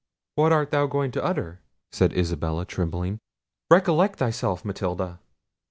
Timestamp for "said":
1.91-2.11